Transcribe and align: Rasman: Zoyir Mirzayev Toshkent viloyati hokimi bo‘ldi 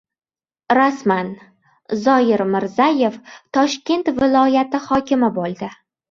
Rasman: 0.75 1.27
Zoyir 2.05 2.43
Mirzayev 2.53 3.19
Toshkent 3.57 4.09
viloyati 4.21 4.81
hokimi 4.87 5.31
bo‘ldi 5.37 5.71